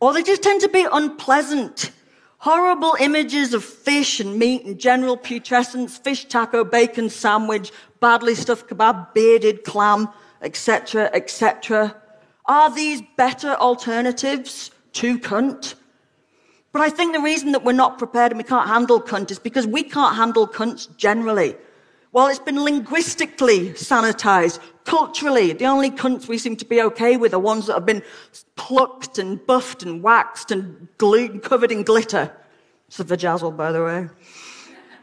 Or 0.00 0.12
they 0.12 0.22
just 0.22 0.42
tend 0.42 0.60
to 0.60 0.68
be 0.68 0.86
unpleasant. 0.90 1.90
Horrible 2.38 2.94
images 3.00 3.54
of 3.54 3.64
fish 3.64 4.20
and 4.20 4.38
meat 4.38 4.64
and 4.64 4.78
general 4.78 5.16
putrescence, 5.16 5.98
fish 5.98 6.26
taco, 6.26 6.62
bacon 6.62 7.08
sandwich, 7.08 7.72
badly 8.00 8.34
stuffed 8.34 8.68
kebab, 8.68 9.14
bearded 9.14 9.64
clam, 9.64 10.08
etc., 10.42 11.10
etc. 11.14 11.96
Are 12.46 12.74
these 12.74 13.02
better 13.16 13.54
alternatives 13.54 14.70
to 14.94 15.18
cunt. 15.18 15.74
But 16.72 16.82
I 16.82 16.90
think 16.90 17.14
the 17.14 17.20
reason 17.20 17.52
that 17.52 17.64
we're 17.64 17.72
not 17.72 17.98
prepared 17.98 18.32
and 18.32 18.38
we 18.38 18.44
can't 18.44 18.68
handle 18.68 19.00
cunt 19.00 19.30
is 19.30 19.38
because 19.38 19.66
we 19.66 19.82
can't 19.82 20.16
handle 20.16 20.48
cunts 20.48 20.94
generally. 20.96 21.56
While 22.10 22.28
it's 22.28 22.38
been 22.38 22.62
linguistically 22.62 23.70
sanitized, 23.70 24.60
culturally, 24.84 25.52
the 25.52 25.66
only 25.66 25.90
cunts 25.90 26.28
we 26.28 26.38
seem 26.38 26.56
to 26.56 26.64
be 26.64 26.80
okay 26.80 27.16
with 27.16 27.34
are 27.34 27.40
ones 27.40 27.66
that 27.66 27.74
have 27.74 27.86
been 27.86 28.02
plucked 28.54 29.18
and 29.18 29.44
buffed 29.46 29.82
and 29.82 30.02
waxed 30.02 30.52
and 30.52 30.88
glued, 30.98 31.42
covered 31.42 31.72
in 31.72 31.82
glitter. 31.82 32.32
It's 32.86 33.00
a 33.00 33.04
vajazzle, 33.04 33.56
by 33.56 33.72
the 33.72 33.82
way. 33.82 34.08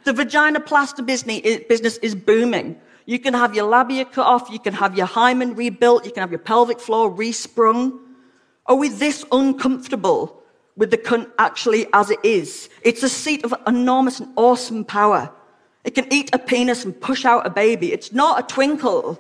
The 0.06 0.14
vagina 0.14 0.62
plaster 0.62 1.04
business 1.04 1.98
is 1.98 2.16
booming. 2.16 2.80
You 3.06 3.20
can 3.20 3.34
have 3.34 3.56
your 3.56 3.66
labia 3.66 4.06
cut 4.06 4.26
off, 4.26 4.50
you 4.50 4.60
can 4.60 4.74
have 4.74 4.96
your 4.96 5.06
hymen 5.06 5.56
rebuilt, 5.56 6.06
you 6.06 6.12
can 6.12 6.22
have 6.22 6.32
your 6.32 6.40
pelvic 6.40 6.80
floor 6.80 7.12
resprung. 7.12 8.00
Are 8.68 8.76
we 8.76 8.90
this 8.90 9.26
uncomfortable 9.32 10.44
with 10.78 10.92
the 10.92 10.98
cunt 10.98 11.30
actually 11.40 11.88
as 11.94 12.10
it 12.10 12.20
is? 12.24 12.70
It's 12.84 13.04
a 13.04 13.10
seat 13.10 13.44
of 13.44 13.54
enormous 13.68 14.20
and 14.20 14.32
awesome 14.36 14.86
power. 14.86 15.32
It 15.84 15.96
can 15.96 16.12
eat 16.14 16.30
a 16.34 16.40
penis 16.40 16.86
and 16.86 17.00
push 17.00 17.26
out 17.26 17.46
a 17.46 17.50
baby. 17.50 17.92
It's 17.92 18.14
not 18.14 18.40
a 18.40 18.44
twinkle. 18.44 19.20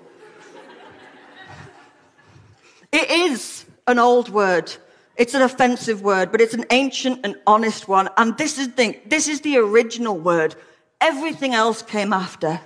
it 2.92 3.10
is 3.10 3.66
an 3.88 3.98
old 3.98 4.30
word. 4.30 4.72
It's 5.18 5.34
an 5.34 5.42
offensive 5.42 6.02
word, 6.02 6.32
but 6.32 6.40
it's 6.40 6.54
an 6.54 6.66
ancient 6.70 7.22
and 7.24 7.36
honest 7.46 7.88
one. 7.88 8.10
And 8.18 8.38
this 8.38 8.58
is 8.58 8.74
the, 8.74 9.00
this 9.08 9.28
is 9.28 9.42
the 9.42 9.58
original 9.58 10.18
word. 10.18 10.56
Everything 11.00 11.54
else 11.54 11.82
came 11.82 12.14
after. 12.14 12.62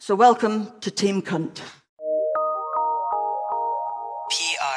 So 0.00 0.14
welcome 0.14 0.70
to 0.80 0.92
Team 0.92 1.22
Cunt. 1.22 1.60
PR. 4.30 4.67